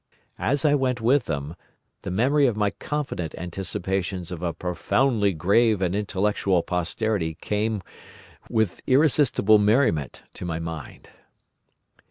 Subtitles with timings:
[0.39, 1.55] As I went with them
[2.01, 7.83] the memory of my confident anticipations of a profoundly grave and intellectual posterity came,
[8.49, 11.11] with irresistible merriment, to my mind.